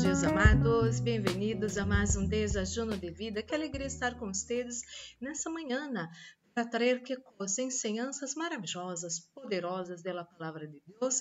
[0.00, 1.00] Dias, amados.
[1.00, 3.42] Bem-vindos a mais um desajuno de vida.
[3.42, 4.80] Que alegria estar com vocês
[5.20, 6.10] nessa manhã
[6.54, 7.14] para trazer que
[7.58, 11.20] ensinanças maravilhosas, poderosas da palavra de Deus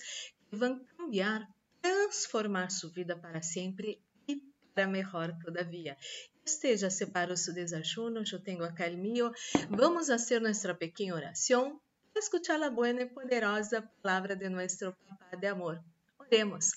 [0.50, 1.46] que vão cambiar,
[1.82, 4.42] transformar sua vida para sempre e
[4.74, 5.98] para melhor todavia.
[6.46, 9.34] Esteja para o seu desajuno, eu tenho acá o meu.
[9.70, 11.78] Vamos fazer nossa pequena oração
[12.14, 15.84] para escutar a boa e poderosa palavra de nosso Papá de amor.
[16.18, 16.72] Oremos.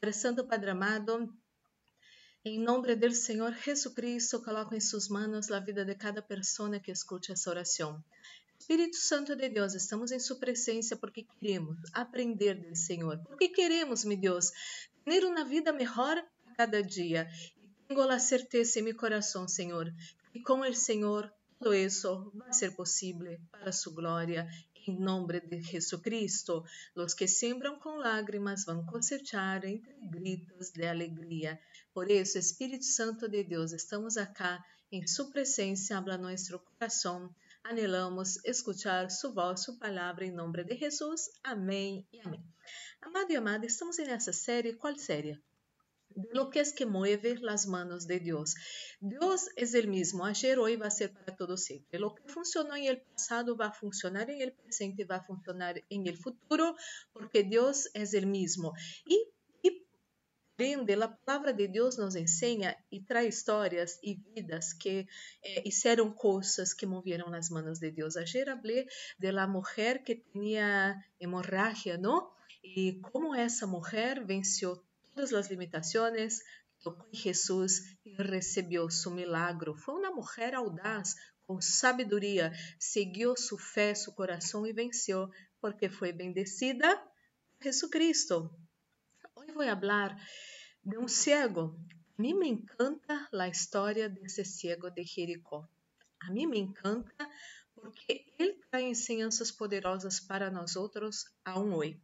[0.00, 1.28] Padre Santo, Padre amado,
[2.44, 6.92] em nome do Senhor Jesucristo, coloco em suas mãos a vida de cada pessoa que
[6.92, 8.00] escute essa oração.
[8.60, 14.04] Espírito Santo de Deus, estamos em sua presença porque queremos aprender do Senhor, porque queremos,
[14.04, 14.52] meu Deus,
[15.04, 17.28] ter uma vida melhor a cada dia.
[17.88, 19.92] Tenho a certeza em meu coração, Senhor,
[20.32, 24.48] que com o Senhor tudo isso vai ser possível para sua glória
[24.88, 26.64] em nome de Jesucristo,
[26.96, 31.60] os que sembram com lágrimas vão cosechar entre gritos de alegria.
[31.92, 37.34] Por isso, Espírito Santo de Deus, estamos acá em Sua presença, habla nosso coração.
[37.62, 41.28] Anelamos escuchar Sua voz, Sua palavra, em nome de Jesus.
[41.44, 42.42] Amém e amém.
[43.02, 44.74] Amado e amada, estamos nessa série.
[44.74, 45.38] Qual série?
[46.22, 48.54] De lo que es que mueve las manos de Dios.
[49.00, 51.98] Dios es el mismo, ayer, hoy va a ser para todo siempre.
[51.98, 55.82] Lo que funcionó en el pasado va a funcionar en el presente, va a funcionar
[55.88, 56.76] en el futuro,
[57.12, 58.72] porque Dios es el mismo.
[59.06, 59.16] Y
[60.58, 65.06] Aprende, a palavra de Deus nos ensina e traz histórias e vidas que
[65.40, 68.16] eh, hicieron coisas que moveram as manos de Deus.
[68.16, 68.88] Ayer hablé
[69.20, 72.34] de la mujer que tinha hemorragia, ¿no?
[72.60, 74.82] E como essa mulher venceu
[75.18, 76.38] todas as limitações,
[76.80, 79.74] tocou em Jesus e recebeu seu milagro.
[79.74, 85.28] Foi uma mulher audaz, com sabedoria, seguiu sua fé, seu coração e venceu,
[85.60, 88.48] porque foi bendecida por Jesucristo.
[89.34, 90.16] Hoje vou falar
[90.84, 91.76] de um cego.
[92.16, 95.68] A mim me encanta a história desse cego de Jericó.
[96.20, 97.28] A mim me encanta
[97.74, 102.00] porque ele traz ensinanças poderosas para nós outros a um oi.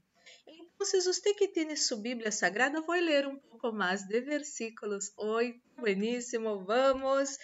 [0.87, 5.15] Então, você que tem sua Bíblia Sagrada, vou ler um pouco mais de versículos.
[5.17, 7.39] Oi, bueníssimo, vamos.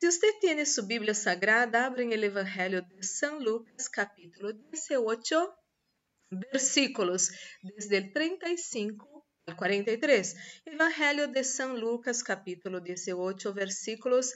[0.00, 5.52] Se você tem sua Bíblia Sagrada, abrem o Evangelho de São Lucas, capítulo 18,
[6.50, 7.28] versículos
[7.62, 9.06] desde o 35
[9.46, 10.34] ao 43.
[10.64, 14.32] Evangelho de São Lucas, capítulo 18, versículos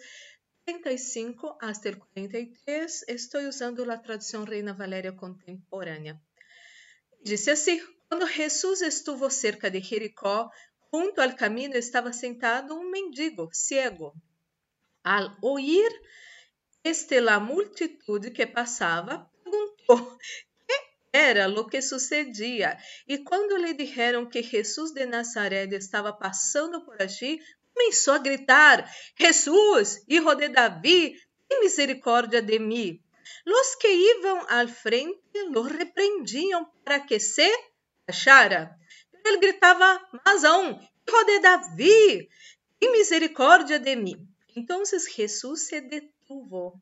[0.67, 3.03] 35 até o 43.
[3.09, 6.21] Estou usando a tradução Reina Valéria contemporânea.
[7.25, 10.51] Disse assim: quando Jesus estuvo cerca de Jericó,
[10.93, 14.13] junto ao caminho estava sentado um mendigo cego.
[15.05, 15.93] Al ouvir
[16.83, 20.77] este la multitude que passava, perguntou que
[21.13, 22.77] era o que sucedia.
[23.07, 27.41] E quando lhe disseram que Jesus de Nazaré estava passando por allí,
[27.73, 31.17] começou a gritar: Jesus, hijo de Davi,
[31.49, 33.01] tem misericórdia de mim.
[33.47, 37.70] Los que iam al frente lo repreendiam para que se
[38.11, 38.79] achara.
[39.25, 42.29] Ele gritava um, Hijo de Davi,
[42.79, 44.29] tem misericórdia de mim.
[44.55, 46.81] Então Jesus se detuvo,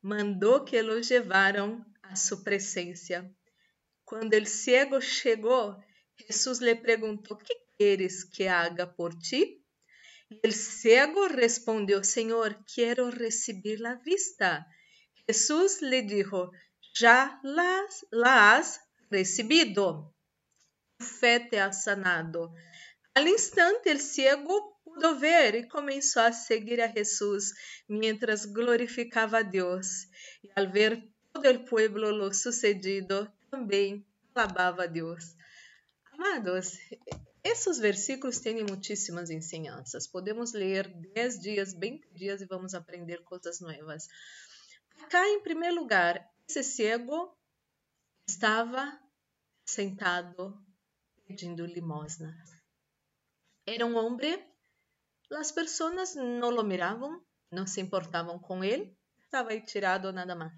[0.00, 3.30] mandou que lo levaram a sua presença.
[4.04, 5.76] Quando o cego chegou,
[6.16, 9.62] Jesus lhe perguntou: Que queres que haga por ti?
[10.30, 14.66] E o cego respondeu: Senhor, quero receber a vista.
[15.28, 16.50] Jesus lhe dijo:
[16.94, 18.80] Já las, la has
[19.12, 20.14] recibido.
[20.98, 22.52] Tu fé te ha sanado.
[23.14, 27.52] Al instante, el ciego pudo ver e começou a seguir a Jesus,
[27.88, 30.08] mientras glorificava a Deus.
[30.42, 35.36] E al ver todo el pueblo lo sucedido, também alabava a Deus.
[36.12, 36.78] Amados,
[37.44, 40.06] esses versículos têm muitíssimas ensinanças.
[40.06, 44.08] Podemos ler 10 dias, 20 dias e vamos aprender coisas novas.
[45.10, 47.36] Cá, em primeiro lugar, esse cego
[48.28, 49.01] estava
[49.72, 50.54] sentado
[51.26, 52.36] pedindo limosna.
[53.66, 54.38] Era um homem,
[55.32, 60.52] as pessoas não lo miravam, não se importavam com ele, estava tirado nada mais.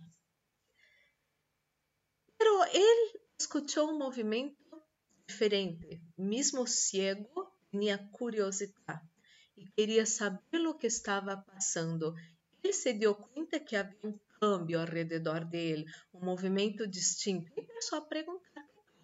[2.37, 4.83] Pero ele escutou um movimento
[5.27, 9.09] diferente, mesmo cego, tinha curiosidade
[9.57, 12.15] e queria saber o que estava passando.
[12.63, 17.53] Ele se deu conta que havia um câmbio ao redor dele, um movimento distinto.
[17.57, 18.54] E começou a perguntar: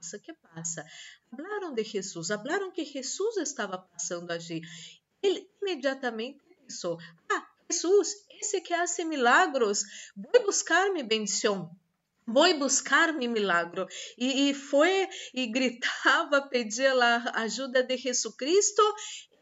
[0.01, 0.19] passa?
[0.19, 0.87] que passa?
[1.31, 4.63] Falaram de Jesus, falaram que Jesus estava passando allí.
[5.23, 6.99] Ele imediatamente pensou:
[7.31, 9.83] ah, Jesus, esse que hace milagros,
[10.17, 11.71] vou buscar minha bendição.
[12.27, 13.87] vou buscar meu milagro.
[14.17, 18.83] E, e foi e gritava, pedia a ajuda de Jesus Cristo.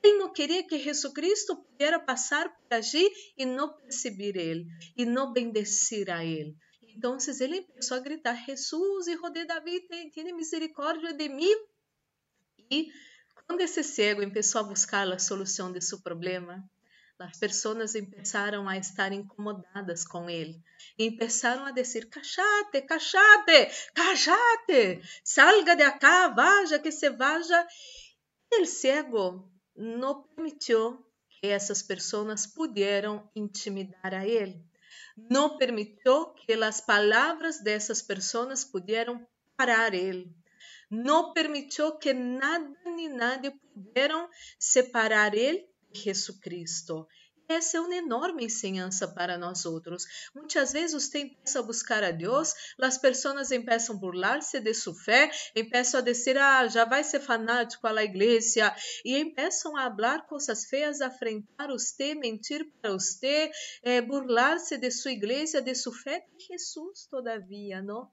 [0.02, 4.66] Ele não queria que Jesus Cristo pudesse passar por allí e não perceber ele,
[4.96, 6.56] e não bendecer a ele.
[6.98, 11.54] Então ele começou a gritar: Jesus, hijo de David, tem misericórdia de mim.
[12.68, 12.90] E
[13.46, 16.68] quando esse cego começou a buscar a solução de seu problema,
[17.20, 20.60] as pessoas começaram a estar incomodadas com ele
[20.98, 27.64] e começaram a dizer: Cachate, cachate, cachate, salga de acá, vaja, que se vaja.
[28.50, 34.66] E o cego não permitiu que essas pessoas pudieram intimidar a ele.
[35.16, 39.26] Não permitiu que as palavras dessas pessoas pudieram
[39.56, 40.34] parar ele.
[40.90, 47.06] Não permitiu que nada nem nadie pudieram separar ele Jesus Cristo.
[47.48, 50.04] Essa é uma enorme ensinança para nós outros.
[50.34, 54.94] Muitas vezes você começa a buscar a Deus, as pessoas começam a burlar-se de sua
[54.94, 60.26] fé, começam a dizer, ah, já vai ser fanático à igreja, e começam a falar
[60.26, 63.50] coisas feias, a afrentar você, mentir para você,
[63.82, 66.26] eh, burlar-se de sua igreja, de sua fé.
[66.38, 68.10] Jesus, todavia, não?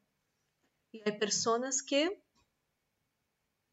[0.93, 2.17] E há pessoas que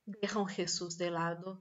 [0.07, 1.61] deixam Jesus de lado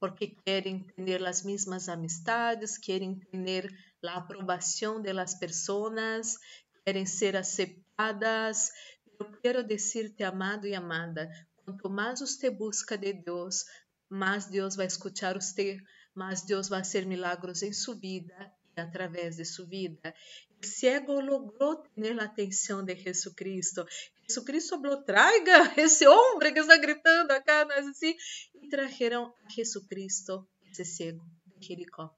[0.00, 3.68] porque querem ter as mesmas amistades, querem ter
[4.04, 6.38] a aprovação das pessoas,
[6.84, 8.70] querem ser aceitadas.
[9.18, 11.28] Eu quero dizer-te, amado e amada,
[11.64, 13.64] quanto mais você busca de Deus,
[14.08, 15.78] mais Deus vai escutar você,
[16.14, 20.14] mais Deus vai fazer milagros em sua vida e através de sua vida.
[20.62, 23.84] O ciego logrou ter a atenção de Jesus Cristo.
[24.28, 28.14] Jesus Cristo falou: traiga esse homem que está gritando acá, não é assim?
[28.54, 31.24] E trajeron a Jesus Cristo, esse cego
[31.56, 32.14] de Jericó.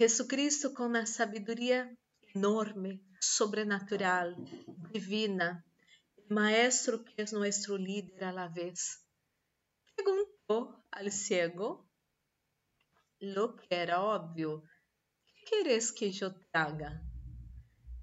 [0.00, 1.96] Jesus Cristo, com uma sabedoria
[2.34, 4.34] enorme, sobrenatural,
[4.90, 5.64] divina,
[6.28, 8.98] maestro que é nosso líder a la vez,
[9.94, 11.88] perguntou al ciego
[13.20, 14.64] lo que era óbvio
[15.44, 17.00] queres que eu traga?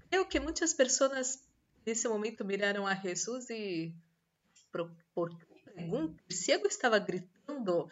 [0.08, 1.49] Creio que muitas pessoas
[1.84, 3.94] nesse momento miraram a Jesus e
[4.72, 5.30] por, por
[5.64, 7.88] pergunta, o cego estava gritando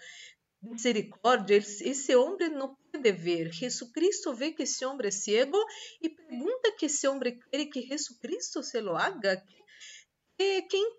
[0.63, 3.53] misericórdia, esse homem não pode ver.
[3.53, 5.59] Jesus Cristo vê que esse homem é cego
[6.03, 9.43] e pergunta que esse homem quer que Jesus Cristo se lo haga.
[10.37, 10.97] Que, que,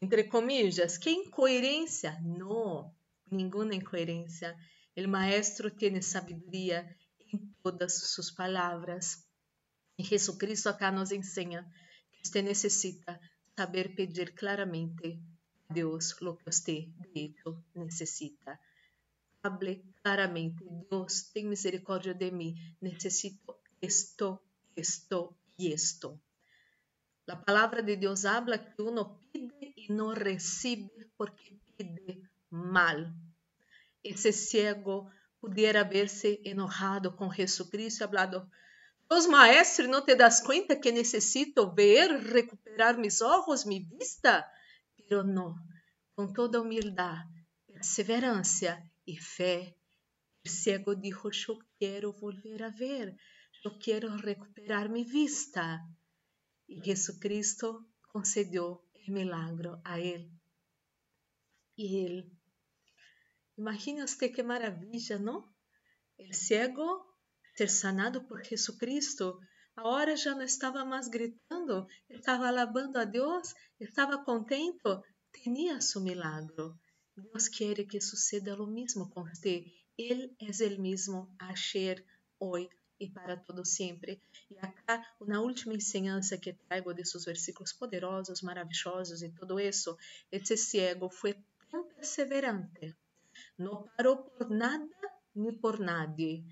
[0.00, 2.18] entre comillas, que incoerência?
[2.22, 2.94] Não,
[3.30, 4.56] nenhuma incoerência.
[4.96, 6.96] O maestro tem sabedoria
[7.32, 9.24] em todas suas palavras.
[9.98, 11.66] E Jesus Cristo acá nos ensina
[12.22, 13.20] você necessita
[13.58, 15.20] saber pedir claramente
[15.68, 18.58] a Deus o que você de hecho necessita.
[19.42, 24.38] Hable claramente, Deus, tem misericórdia de mim, necessito esto,
[24.76, 26.20] esto e esto.
[27.26, 32.98] A palavra de Deus habla que uno pide e não recebe porque pide mal.
[34.02, 38.50] Esse cego pudiera haberse enojado com Jesucristo hablado,
[39.12, 44.48] Os maestros, não te das conta que necessito ver, recuperar mis ojos, mi vista?
[44.96, 45.56] Pero não,
[46.14, 49.74] com toda humildade, perseverança e fé,
[50.46, 53.16] o cego dijo, eu quero volver a ver,
[53.64, 55.80] eu quero recuperar mi vista.
[56.68, 60.30] E Jesucristo concedeu o milagro a ele.
[61.76, 62.40] E ele
[63.58, 65.54] Imagine usted qué maravilla, ¿no?
[66.16, 67.09] El ciego
[67.60, 69.38] ser sanado por Jesucristo.
[69.76, 76.74] Ahora já não estava mais gritando, estava alabando a Deus, estava contento, tinha seu milagro.
[77.14, 79.66] Deus quer que suceda o mesmo com você.
[79.98, 82.02] Ele é o mesmo ayer,
[82.38, 84.22] hoje e para todo sempre.
[84.50, 89.98] E acá, na última ensinança que trago desses versículos poderosos, maravilhosos e tudo isso,
[90.32, 91.36] esse cego foi
[91.70, 92.96] tão perseverante
[93.58, 94.88] não parou por nada
[95.34, 96.44] nem por nadie.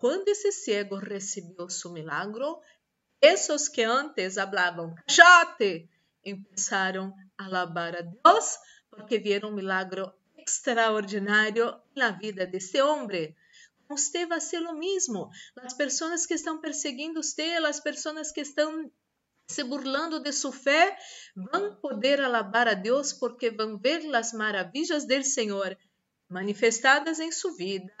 [0.00, 2.58] Quando esse cego recebeu seu milagro,
[3.20, 5.90] esses que antes falavam cachate,
[6.24, 8.58] começaram a alabar a Deus
[8.90, 13.36] porque viram um milagro extraordinário na vida desse homem.
[13.90, 15.28] Você vai ser o mesmo.
[15.56, 18.90] As pessoas que estão perseguindo você, as pessoas que estão
[19.46, 20.96] se burlando de sua fé,
[21.36, 25.76] vão poder alabar a Deus porque vão ver as maravilhas do Senhor
[26.26, 27.92] manifestadas em sua vida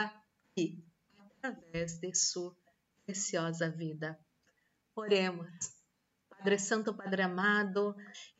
[0.56, 0.78] e
[1.42, 2.54] através de sua
[3.04, 4.18] preciosa vida.
[4.94, 5.72] Oremos.
[6.28, 7.94] Padre Santo, Padre amado,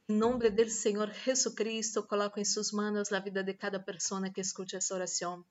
[0.08, 4.30] em nome do Senhor Jesus Cristo, coloco em suas mãos a vida de cada pessoa
[4.30, 5.44] que escute essa oração.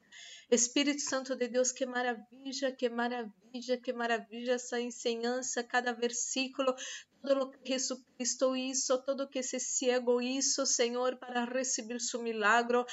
[0.49, 6.75] Espírito Santo de Deus, que maravilha, que maravilha, que maravilha essa ensinança, cada versículo,
[7.21, 12.21] todo o que Jesus Cristo hizo, todo que esse ciego hizo, Senhor, para receber seu
[12.21, 12.85] milagro,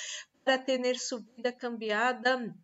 [0.44, 2.54] para ter sua vida cambiada.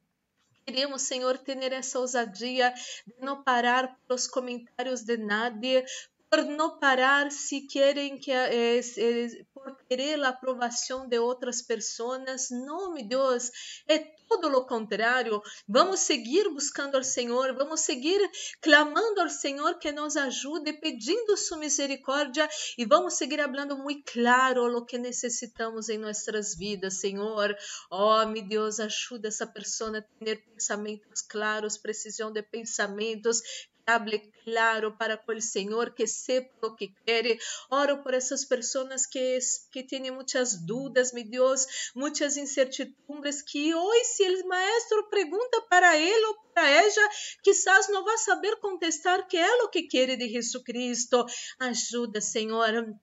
[0.64, 2.72] Queremos, Senhor, ter essa ousadia
[3.06, 5.84] de não parar pelos comentários de nadie,
[6.30, 9.44] por não parar se querem que eh, eh,
[9.92, 12.48] querer a aprovação de outras pessoas.
[12.50, 13.50] Não, meu Deus,
[13.86, 15.42] é todo o contrário.
[15.68, 18.18] Vamos seguir buscando ao Senhor, vamos seguir
[18.62, 24.64] clamando ao Senhor que nos ajude, pedindo sua misericórdia e vamos seguir falando muito claro
[24.74, 27.54] o que necessitamos em nossas vidas, Senhor.
[27.90, 33.42] Oh, meu Deus, ajuda essa pessoa a ter pensamentos claros, precisão de pensamentos,
[33.86, 37.38] hable claro para com o Senhor, que sepa o que quer.
[37.70, 39.38] Oro por essas pessoas que,
[39.70, 45.96] que têm muitas dúvidas, meu Deus, muitas incertidumbres, que hoje, se o maestro pergunta para
[45.96, 47.08] ele ou para ela,
[47.42, 51.24] quizás não vai saber contestar que é o que quer de Jesus Cristo.
[51.58, 52.96] Ajuda, Senhor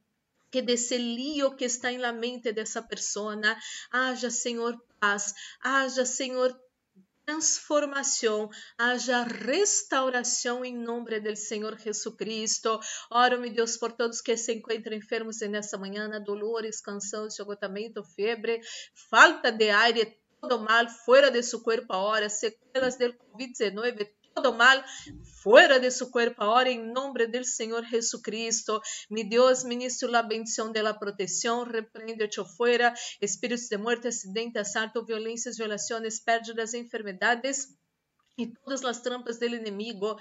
[0.52, 3.40] que desse lío que está em la mente dessa pessoa
[3.92, 6.60] haja, Senhor, paz, haja, Senhor,
[7.30, 12.80] transformação, haja restauração em nome do Senhor Jesucristo.
[13.12, 18.60] Oro, meu Deus, por todos que se encontram enfermos nessa manhã, dolores, cansaço, esgotamento, febre,
[19.12, 19.94] falta de ar,
[20.42, 24.84] todo mal fora de seu corpo agora, sequelas do Covid-19, todo mal
[25.42, 28.82] fuera de su cuerpo ahora en nombre del Señor Jesucristo.
[29.10, 34.70] Mi Dios, ministro la bendición de la protección, reprende, echo fuera espíritus de muerte, accidentes,
[34.70, 37.76] asalto, violências, violações, pérdidas, enfermedades
[38.38, 40.18] e todas as trampas do inimigo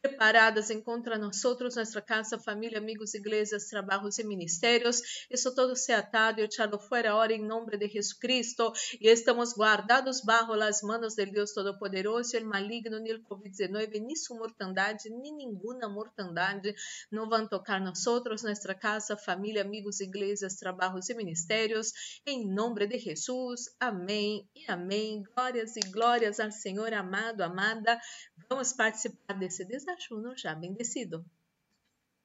[0.00, 5.02] preparadas encontra nosotros, nuestra casa, familia, amigos, iglesias, trabajos y ministerios.
[5.28, 8.72] Eso todo sea atado y echado fuera ahora en nombre de Jesucristo.
[8.98, 14.16] Y estamos guardados bajo las manos del Dios Todopoderoso, el maligno, ni el COVID-19, ni
[14.16, 16.40] su mortandad, ni ninguna mortandad
[17.10, 21.94] no van a tocar nosotros, nuestra casa, familia, amigos, iglesias, trabajos y ministerios.
[22.24, 23.70] En nombre de Jesús.
[23.78, 25.22] Amén y amén.
[25.34, 28.00] Glórias y glórias al Señor amado, amada.
[28.52, 31.24] Vamos participar desse desajuno já bendecido.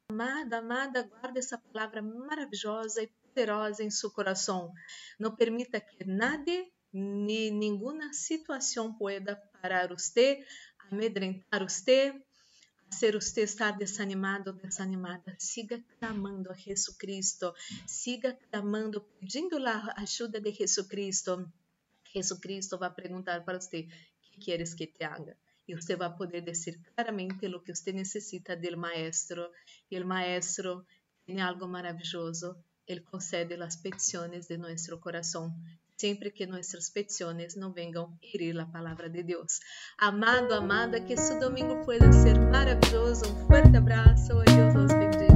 [0.09, 4.73] Amada, amada, guarde essa palavra maravilhosa e poderosa em seu coração.
[5.19, 6.51] Não permita que nada
[6.91, 10.43] nem nenhuma situação pueda parar você,
[10.89, 12.19] amedrentar você,
[12.89, 15.35] fazer você estar desanimado ou desanimada.
[15.37, 17.53] Siga clamando a Jesus Cristo,
[17.85, 21.47] siga clamando, pedindo a ajuda de Jesus Cristo.
[22.11, 25.37] Jesus Cristo vai perguntar para você: o que queres que te haga?
[25.67, 29.51] Y usted va a poder decir claramente lo que usted necesita del maestro.
[29.89, 30.85] Y el maestro
[31.25, 32.63] tiene algo maravilloso.
[32.85, 35.55] Él concede las peticiones de nuestro corazón,
[35.95, 39.59] siempre que nuestras peticiones no vengan a herir la palabra de Dios.
[39.97, 43.33] Amado, amada, que su domingo pueda ser maravilloso.
[43.33, 45.34] Un fuerte abrazo y Dios los bendiga.